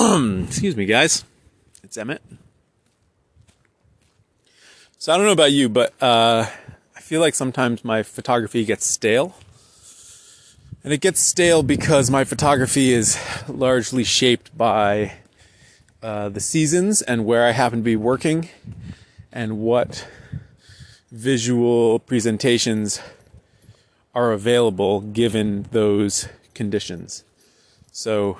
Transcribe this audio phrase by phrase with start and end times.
[0.46, 1.24] Excuse me, guys.
[1.82, 2.22] It's Emmett.
[4.96, 6.46] So I don't know about you, but uh,
[6.96, 9.34] I feel like sometimes my photography gets stale.
[10.82, 15.18] And it gets stale because my photography is largely shaped by
[16.02, 18.48] uh, the seasons and where I happen to be working
[19.30, 20.08] and what
[21.12, 23.02] visual presentations
[24.14, 27.22] are available given those conditions.
[27.92, 28.38] So,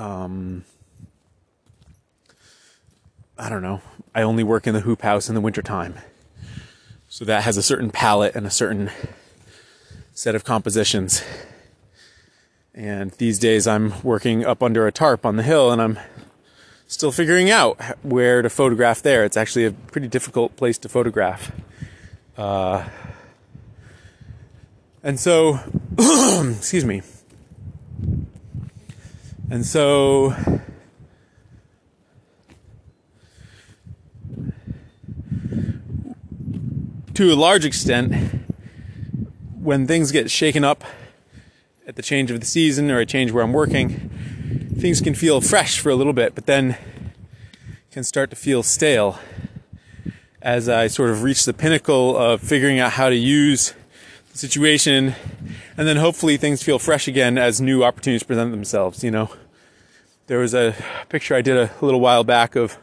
[0.00, 0.64] um,
[3.38, 3.82] I don't know.
[4.14, 5.94] I only work in the hoop house in the wintertime.
[7.08, 8.90] So that has a certain palette and a certain
[10.12, 11.22] set of compositions.
[12.74, 15.98] And these days I'm working up under a tarp on the hill and I'm
[16.86, 19.24] still figuring out where to photograph there.
[19.24, 21.52] It's actually a pretty difficult place to photograph.
[22.38, 22.88] Uh,
[25.02, 25.58] and so,
[26.56, 27.02] excuse me.
[29.52, 30.32] And so,
[37.14, 38.14] to a large extent,
[39.60, 40.84] when things get shaken up
[41.84, 44.08] at the change of the season or a change where I'm working,
[44.78, 46.78] things can feel fresh for a little bit, but then
[47.90, 49.18] can start to feel stale
[50.40, 53.74] as I sort of reach the pinnacle of figuring out how to use
[54.30, 55.16] the situation
[55.80, 59.30] and then hopefully things feel fresh again as new opportunities present themselves, you know.
[60.26, 60.74] There was a
[61.08, 62.76] picture I did a little while back of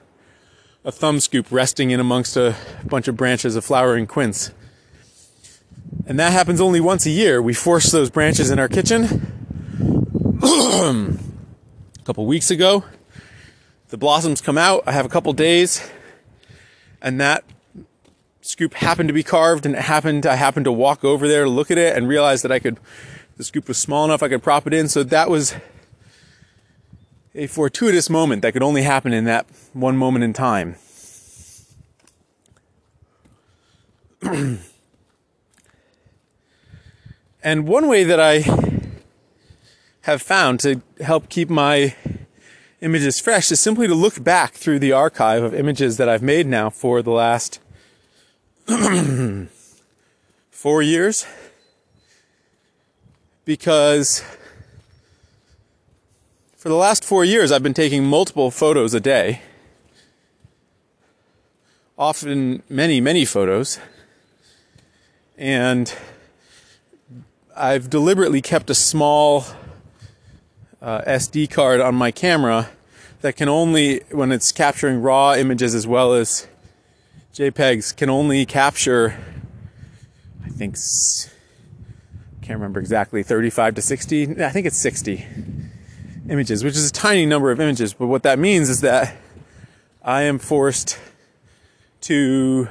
[0.83, 4.49] a thumb scoop resting in amongst a bunch of branches of flowering quince.
[6.07, 7.39] And that happens only once a year.
[7.39, 9.03] We force those branches in our kitchen.
[10.41, 12.83] a couple weeks ago,
[13.89, 14.81] the blossoms come out.
[14.87, 15.87] I have a couple days,
[16.99, 17.43] and that
[18.47, 20.25] scoop happened to be carved, and it happened.
[20.25, 22.79] I happened to walk over there, look at it, and realize that I could.
[23.37, 24.87] The scoop was small enough I could prop it in.
[24.87, 25.53] So that was
[27.35, 30.75] a fortuitous moment that could only happen in that one moment in time.
[37.43, 38.43] and one way that I
[40.01, 41.95] have found to help keep my
[42.81, 46.47] images fresh is simply to look back through the archive of images that I've made
[46.47, 47.59] now for the last
[50.51, 51.25] four years.
[53.45, 54.25] Because
[56.57, 59.41] for the last four years, I've been taking multiple photos a day.
[61.97, 63.79] Often many, many photos.
[65.37, 65.95] And
[67.55, 69.45] I've deliberately kept a small
[70.81, 72.69] uh, SD card on my camera
[73.21, 76.47] that can only, when it's capturing raw images as well as
[77.37, 79.15] JPEGs, can only capture,
[80.43, 80.75] I think,
[82.41, 84.43] can't remember exactly, 35 to 60.
[84.43, 85.23] I think it's 60
[86.31, 87.93] images, which is a tiny number of images.
[87.93, 89.15] But what that means is that
[90.01, 90.97] I am forced
[92.01, 92.69] to,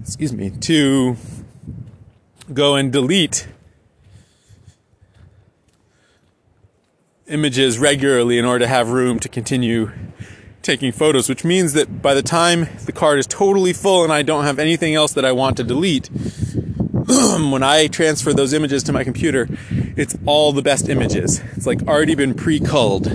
[0.00, 1.18] excuse me, to
[2.50, 3.46] go and delete
[7.26, 9.92] images regularly in order to have room to continue
[10.62, 14.22] taking photos, which means that by the time the card is totally full and I
[14.22, 16.08] don't have anything else that I want to delete,
[17.06, 19.48] when I transfer those images to my computer,
[19.96, 21.40] it's all the best images.
[21.56, 23.06] It's like already been pre-culled.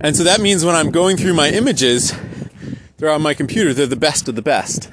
[0.00, 2.14] And so that means when I'm going through my images,
[2.96, 4.90] they're on my computer, they're the best of the best.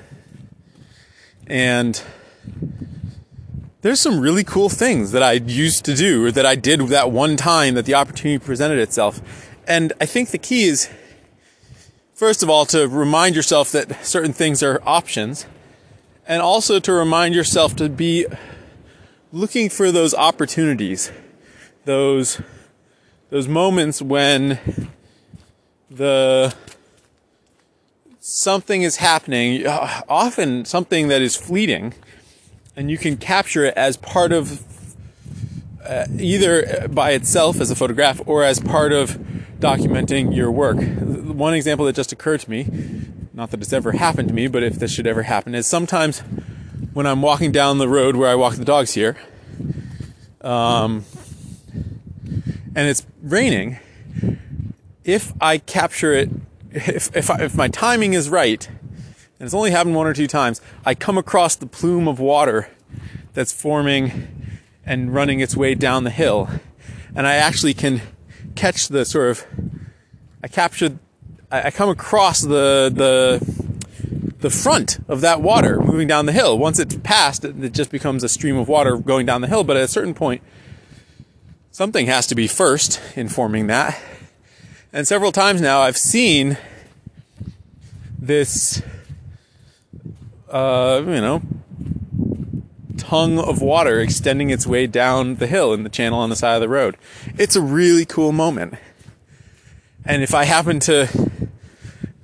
[1.46, 2.02] And
[3.82, 7.12] there's some really cool things that I used to do or that I did that
[7.12, 9.22] one time that the opportunity presented itself.
[9.68, 10.90] And I think the key is,
[12.14, 15.46] first of all, to remind yourself that certain things are options
[16.26, 18.26] and also to remind yourself to be
[19.34, 21.12] looking for those opportunities,
[21.84, 22.42] those,
[23.30, 24.58] those moments when
[25.92, 26.56] the,
[28.22, 31.94] something is happening, often something that is fleeting,
[32.78, 34.64] and you can capture it as part of
[35.86, 39.18] uh, either by itself as a photograph or as part of
[39.60, 40.78] documenting your work.
[40.78, 42.68] One example that just occurred to me,
[43.34, 46.20] not that it's ever happened to me, but if this should ever happen, is sometimes
[46.94, 49.18] when I'm walking down the road where I walk the dogs here,
[50.42, 51.06] um,
[52.76, 53.78] and it's raining,
[55.04, 56.30] if I capture it,
[56.72, 60.28] if if, I, if my timing is right, and it's only happened one or two
[60.28, 62.70] times, I come across the plume of water
[63.34, 64.28] that's forming
[64.86, 66.50] and running its way down the hill.
[67.16, 68.02] And I actually can
[68.58, 69.46] catch the sort of,
[70.44, 71.00] I capture,
[71.50, 73.40] I come across the, the,
[74.40, 76.58] the front of that water moving down the hill.
[76.58, 79.64] Once it's passed, it just becomes a stream of water going down the hill.
[79.64, 80.42] But at a certain point,
[81.72, 84.00] something has to be first in forming that.
[84.92, 86.58] And several times now, I've seen
[88.20, 88.82] this,
[90.50, 91.42] uh, you know,
[93.08, 96.56] tongue of water extending its way down the hill in the channel on the side
[96.56, 96.98] of the road.
[97.38, 98.74] It's a really cool moment.
[100.04, 101.08] And if I happen to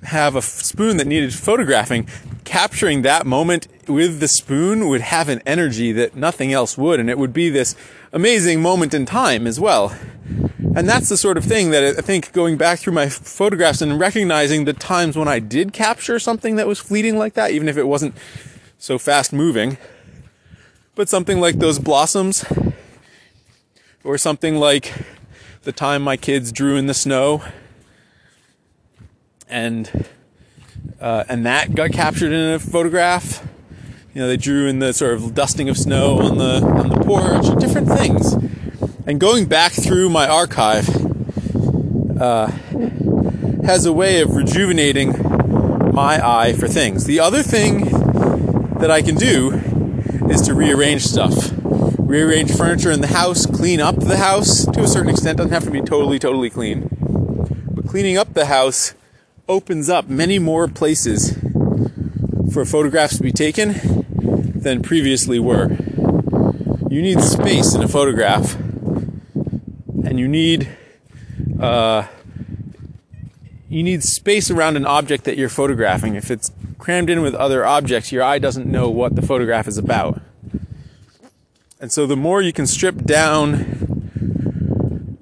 [0.02, 2.06] have a spoon that needed photographing,
[2.44, 7.00] capturing that moment with the spoon would have an energy that nothing else would.
[7.00, 7.74] And it would be this
[8.12, 9.96] amazing moment in time as well.
[10.76, 13.98] And that's the sort of thing that I think going back through my photographs and
[13.98, 17.78] recognizing the times when I did capture something that was fleeting like that, even if
[17.78, 18.14] it wasn't
[18.76, 19.78] so fast moving,
[20.94, 22.44] but something like those blossoms,
[24.02, 24.92] or something like
[25.62, 27.42] the time my kids drew in the snow
[29.48, 30.06] and
[31.00, 33.46] uh, and that got captured in a photograph.
[34.14, 37.00] You know, they drew in the sort of dusting of snow on the on the
[37.00, 38.32] porch, different things.
[39.06, 40.88] And going back through my archive
[42.20, 42.46] uh,
[43.64, 45.12] has a way of rejuvenating
[45.92, 47.04] my eye for things.
[47.04, 47.84] The other thing
[48.78, 49.60] that I can do
[50.30, 51.52] is to rearrange stuff.
[51.98, 55.64] Rearrange furniture in the house, clean up the house to a certain extent, doesn't have
[55.64, 56.88] to be totally, totally clean.
[57.70, 58.94] But cleaning up the house
[59.48, 61.36] opens up many more places
[62.52, 64.04] for photographs to be taken
[64.54, 65.76] than previously were.
[66.88, 70.68] You need space in a photograph, and you need
[71.60, 72.06] uh,
[73.68, 76.14] you need space around an object that you're photographing.
[76.14, 76.52] If it's
[76.84, 80.20] crammed in with other objects, your eye doesn't know what the photograph is about.
[81.80, 84.04] And so, the more you can strip down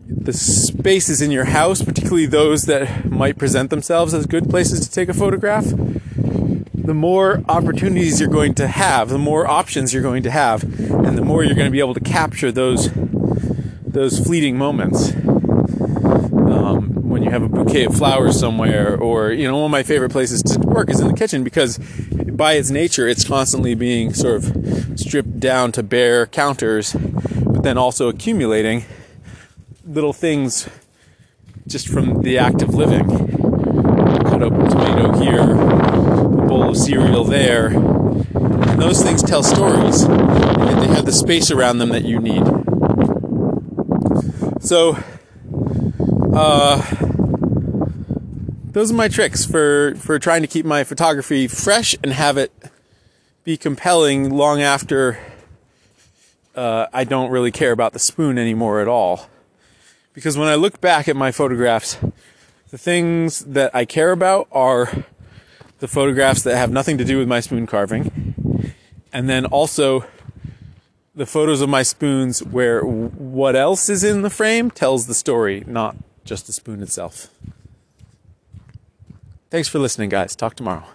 [0.09, 4.93] the spaces in your house, particularly those that might present themselves as good places to
[4.93, 5.67] take a photograph,
[6.75, 11.17] the more opportunities you're going to have, the more options you're going to have, and
[11.17, 12.91] the more you're going to be able to capture those
[13.87, 15.13] those fleeting moments.
[17.33, 20.59] Have a bouquet of flowers somewhere, or you know, one of my favorite places to
[20.61, 25.41] work is in the kitchen because, by its nature, it's constantly being sort of stripped
[25.41, 28.85] down to bare counters, but then also accumulating
[29.87, 30.69] little things
[31.67, 33.09] just from the act of living.
[33.09, 37.69] Cut open tomato here, a bowl of cereal there.
[37.69, 42.45] And those things tell stories, and they have the space around them that you need.
[44.63, 44.99] So,
[46.35, 47.09] uh,
[48.73, 52.53] those are my tricks for, for trying to keep my photography fresh and have it
[53.45, 55.19] be compelling long after
[56.55, 59.29] uh, I don't really care about the spoon anymore at all.
[60.15, 61.99] Because when I look back at my photographs,
[62.71, 65.05] the things that I care about are
[65.81, 68.73] the photographs that have nothing to do with my spoon carving.
[69.13, 70.07] And then also
[71.15, 75.63] the photos of my spoons where what else is in the frame tells the story,
[75.67, 77.29] not just the spoon itself.
[79.53, 80.35] Thanks for listening, guys.
[80.35, 80.87] Talk tomorrow.